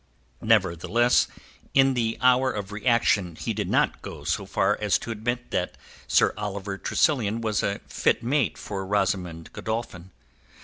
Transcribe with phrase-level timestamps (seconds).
[0.41, 1.27] Nevertheless,
[1.75, 5.77] in the hour of reaction he did not go so far as to admit that
[6.07, 10.09] Sir Oliver Tressilian was a fit mate for Rosamund Godolphin.